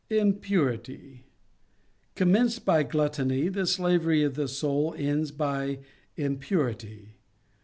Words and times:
* 0.05 0.09
Impurity. 0.09 1.27
Commenced 2.15 2.65
by 2.65 2.81
gluttony, 2.81 3.49
the 3.49 3.67
slavery 3.67 4.23
of 4.23 4.33
the 4.33 4.47
soul 4.47 4.95
ends 4.97 5.29
by 5.29 5.77
impurity. 6.15 7.17